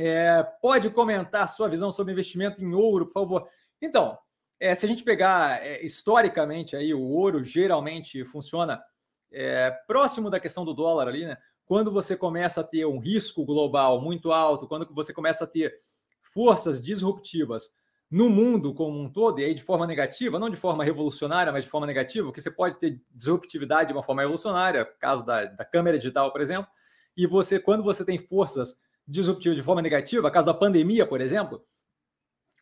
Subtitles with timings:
[0.00, 3.48] É, pode comentar sua visão sobre investimento em ouro, por favor.
[3.82, 4.16] Então,
[4.60, 8.80] é, se a gente pegar é, historicamente aí, o ouro geralmente funciona
[9.32, 11.36] é, próximo da questão do dólar ali, né?
[11.66, 15.74] Quando você começa a ter um risco global muito alto, quando você começa a ter
[16.22, 17.68] forças disruptivas
[18.08, 21.64] no mundo como um todo, e aí de forma negativa, não de forma revolucionária, mas
[21.64, 25.64] de forma negativa, porque você pode ter disruptividade de uma forma revolucionária, caso da, da
[25.64, 26.70] câmera digital, por exemplo,
[27.16, 28.78] e você, quando você tem forças
[29.08, 31.64] disruptivas de forma negativa, caso da pandemia, por exemplo,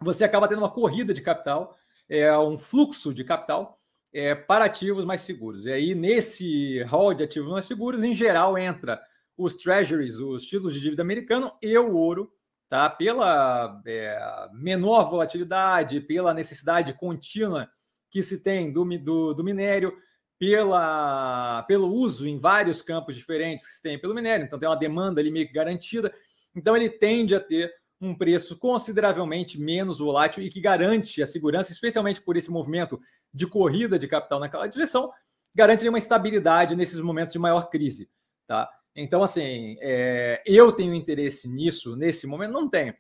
[0.01, 1.77] você acaba tendo uma corrida de capital,
[2.09, 3.81] é, um fluxo de capital
[4.13, 5.65] é, para ativos mais seguros.
[5.65, 9.03] E aí, nesse hall de ativos mais seguros, em geral, entra
[9.37, 12.33] os treasuries, os títulos de dívida americano e o ouro,
[12.69, 12.89] tá?
[12.89, 17.69] Pela é, menor volatilidade, pela necessidade contínua
[18.11, 19.95] que se tem do, do, do, minério,
[20.39, 24.77] pela, pelo uso em vários campos diferentes que se tem pelo minério, então tem uma
[24.77, 26.15] demanda ali meio que garantida,
[26.57, 31.73] então ele tende a ter um preço consideravelmente menos volátil e que garante a segurança,
[31.73, 33.01] especialmente por esse movimento
[33.33, 35.13] de corrida de capital naquela direção,
[35.55, 38.11] garante uma estabilidade nesses momentos de maior crise,
[38.47, 38.69] tá?
[38.95, 42.53] Então, assim, é, eu tenho interesse nisso nesse momento?
[42.53, 42.95] Não tenho.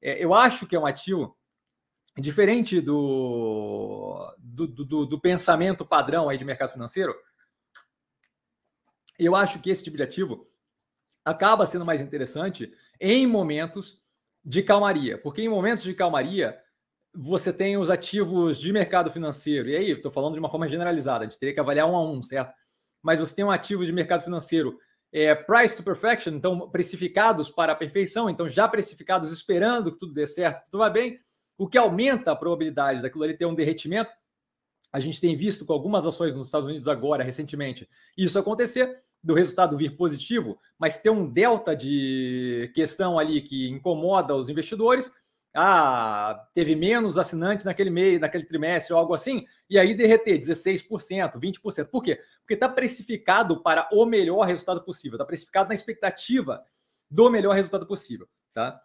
[0.00, 1.36] É, eu acho que é um ativo
[2.16, 7.14] diferente do, do, do, do, pensamento padrão aí de mercado financeiro.
[9.18, 10.48] Eu acho que esse tipo de ativo
[11.24, 14.00] acaba sendo mais interessante em momentos
[14.44, 16.58] de calmaria, porque em momentos de calmaria
[17.14, 21.24] você tem os ativos de mercado financeiro, e aí estou falando de uma forma generalizada,
[21.24, 22.52] a gente teria que avaliar um a um, certo?
[23.02, 24.78] Mas você tem um ativo de mercado financeiro
[25.12, 30.12] é, price to perfection, então precificados para a perfeição, então já precificados esperando que tudo
[30.12, 31.18] dê certo, tudo vai bem,
[31.58, 34.10] o que aumenta a probabilidade daquilo ali ter um derretimento.
[34.92, 39.34] A gente tem visto com algumas ações nos Estados Unidos agora, recentemente, isso acontecer, do
[39.34, 45.10] resultado vir positivo, mas ter um delta de questão ali que incomoda os investidores,
[45.54, 51.38] ah, teve menos assinantes naquele mês, naquele trimestre ou algo assim, e aí derreter 16%,
[51.38, 51.86] 20%.
[51.86, 52.20] Por quê?
[52.40, 56.64] Porque está precificado para o melhor resultado possível, está precificado na expectativa
[57.10, 58.80] do melhor resultado possível, tá?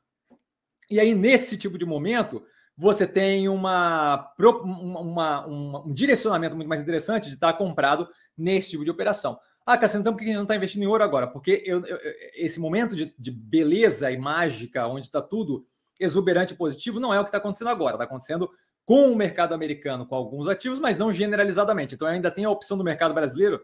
[0.90, 2.44] E aí, nesse tipo de momento,
[2.78, 8.84] você tem uma, uma, uma um direcionamento muito mais interessante de estar comprado nesse tipo
[8.84, 9.40] de operação.
[9.66, 11.26] Ah, Cassiano, então por que a gente não está investindo em ouro agora?
[11.26, 11.98] Porque eu, eu,
[12.36, 15.66] esse momento de, de beleza e mágica, onde está tudo
[16.00, 17.96] exuberante e positivo não é o que está acontecendo agora.
[17.96, 18.50] Está acontecendo
[18.86, 21.96] com o mercado americano, com alguns ativos, mas não generalizadamente.
[21.96, 23.60] Então, ainda tem a opção do mercado brasileiro,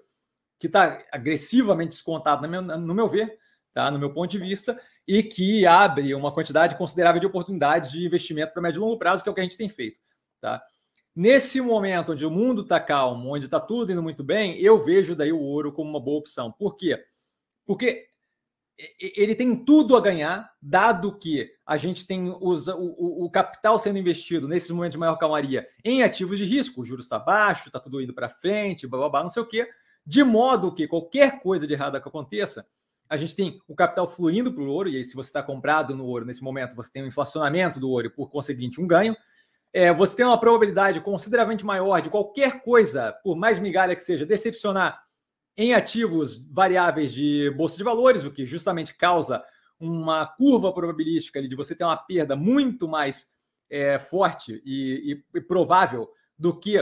[0.59, 3.37] que está agressivamente descontado, no meu, no meu ver,
[3.73, 3.91] tá?
[3.91, 8.53] no meu ponto de vista, e que abre uma quantidade considerável de oportunidades de investimento
[8.53, 9.97] para médio e longo prazo, que é o que a gente tem feito.
[10.39, 10.63] Tá?
[11.15, 15.15] Nesse momento onde o mundo está calmo, onde está tudo indo muito bem, eu vejo
[15.15, 16.51] daí o ouro como uma boa opção.
[16.51, 17.03] Por quê?
[17.65, 18.07] Porque
[18.99, 23.99] ele tem tudo a ganhar, dado que a gente tem os, o, o, capital sendo
[23.99, 27.79] investido nesses momentos de maior calmaria em ativos de risco, o juros está baixo, está
[27.79, 29.69] tudo indo para frente, blá, blá, blá, não sei o quê,
[30.05, 32.65] de modo que qualquer coisa de errada que aconteça,
[33.11, 35.93] a gente tem o capital fluindo para o ouro, e aí se você está comprado
[35.93, 39.17] no ouro nesse momento, você tem um inflacionamento do ouro e, por conseguinte, um ganho,
[39.73, 44.25] é, você tem uma probabilidade consideravelmente maior de qualquer coisa, por mais migalha que seja,
[44.25, 45.03] decepcionar
[45.57, 49.43] em ativos variáveis de bolsa de valores, o que justamente causa
[49.77, 53.29] uma curva probabilística de você ter uma perda muito mais
[53.69, 56.77] é, forte e, e, e, provável do que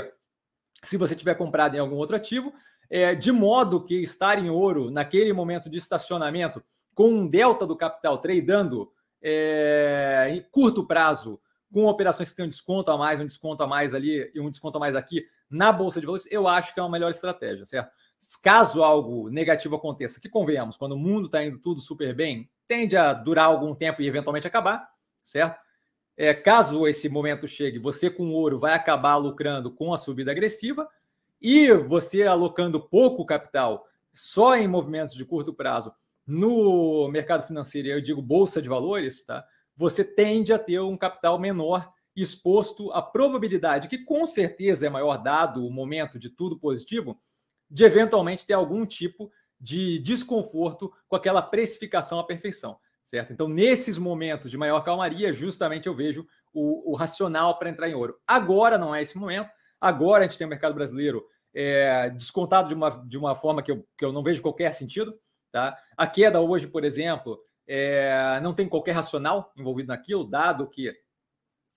[0.84, 2.53] se você tiver comprado em algum outro ativo,
[2.89, 6.63] é, de modo que estar em ouro naquele momento de estacionamento
[6.95, 8.91] com um delta do capital tradando
[9.22, 11.39] é, em curto prazo
[11.72, 14.50] com operações que têm um desconto a mais, um desconto a mais ali e um
[14.50, 17.66] desconto a mais aqui na bolsa de valores, eu acho que é uma melhor estratégia,
[17.66, 17.91] certo?
[18.44, 22.97] Caso algo negativo aconteça, que convenhamos, quando o mundo está indo tudo super bem, tende
[22.97, 24.88] a durar algum tempo e eventualmente acabar,
[25.23, 25.59] certo?
[26.17, 30.88] É, caso esse momento chegue, você com ouro vai acabar lucrando com a subida agressiva
[31.41, 35.94] e você alocando pouco capital só em movimentos de curto prazo
[36.25, 39.44] no mercado financeiro, eu digo bolsa de valores, tá?
[39.75, 45.18] Você tende a ter um capital menor exposto à probabilidade, que com certeza é maior
[45.18, 47.19] dado o momento de tudo positivo,
[47.69, 53.33] de eventualmente ter algum tipo de desconforto com aquela precificação à perfeição, certo?
[53.33, 57.95] Então, nesses momentos de maior calmaria, justamente eu vejo o, o racional para entrar em
[57.95, 58.18] ouro.
[58.27, 59.50] Agora não é esse momento,
[59.80, 63.72] agora a gente tem o mercado brasileiro é, descontado de uma, de uma forma que
[63.72, 65.20] eu, que eu não vejo qualquer sentido,
[65.52, 65.78] tá?
[65.98, 70.94] A queda hoje, por exemplo, é, não tem qualquer racional envolvido naquilo, dado que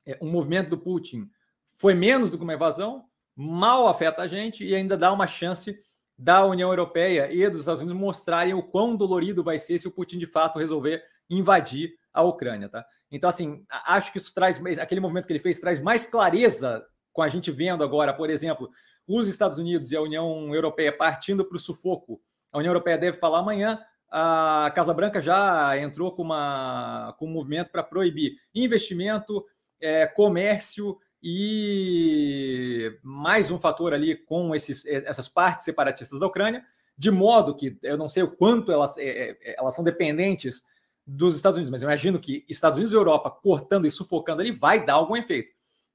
[0.06, 1.28] é, um movimento do Putin
[1.66, 3.04] foi menos do que uma evasão,
[3.34, 5.78] mal afeta a gente e ainda dá uma chance
[6.18, 9.90] da União Europeia e dos Estados Unidos mostrarem o quão dolorido vai ser se o
[9.90, 12.84] Putin de fato resolver invadir à Ucrânia, tá?
[13.10, 17.22] Então, assim, acho que isso traz aquele movimento que ele fez traz mais clareza com
[17.22, 18.70] a gente vendo agora, por exemplo,
[19.06, 22.20] os Estados Unidos e a União Europeia partindo para o sufoco.
[22.50, 23.80] A União Europeia deve falar amanhã.
[24.10, 29.44] A Casa Branca já entrou com, uma, com um movimento para proibir investimento,
[29.80, 36.64] é, comércio e mais um fator ali com esses, essas partes separatistas da Ucrânia,
[36.98, 40.62] de modo que eu não sei o quanto elas, é, é, elas são dependentes
[41.06, 44.50] dos Estados Unidos, mas eu imagino que Estados Unidos e Europa cortando e sufocando ali
[44.50, 45.52] vai dar algum efeito.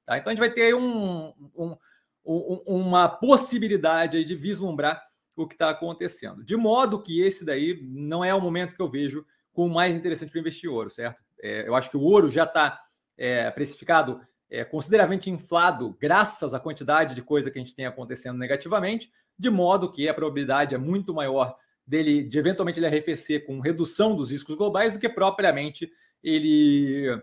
[0.08, 0.18] Tá?
[0.18, 1.78] Então a gente vai ter um, um,
[2.26, 5.06] um, uma possibilidade de vislumbrar
[5.36, 6.44] o que está acontecendo.
[6.44, 10.32] De modo que esse daí não é o momento que eu vejo como mais interessante
[10.32, 11.22] para investir ouro, certo?
[11.40, 12.82] É, eu acho que o ouro já está
[13.18, 18.38] é, precificado é, consideravelmente inflado graças à quantidade de coisa que a gente tem acontecendo
[18.38, 23.60] negativamente, de modo que a probabilidade é muito maior dele, de eventualmente ele arrefecer com
[23.60, 25.92] redução dos riscos globais do que propriamente
[26.24, 27.22] ele,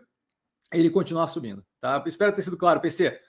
[0.72, 1.64] ele continuar subindo.
[1.84, 2.02] Tá?
[2.06, 3.20] Espero ter sido claro, PC.